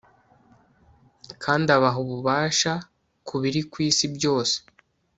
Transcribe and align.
kandi 1.43 1.67
abaha 1.77 1.97
ububasha 2.05 2.71
ku 3.27 3.35
biri 3.41 3.61
ku 3.71 3.77
isi 3.89 4.05
byose 4.15 4.57